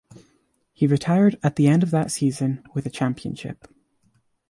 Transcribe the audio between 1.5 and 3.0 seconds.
the end of that season with a